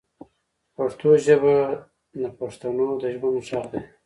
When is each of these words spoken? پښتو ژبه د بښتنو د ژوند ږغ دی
پښتو 0.75 1.09
ژبه 1.25 1.55
د 2.19 2.21
بښتنو 2.37 2.87
د 3.01 3.03
ژوند 3.15 3.37
ږغ 3.47 3.65
دی 3.71 3.81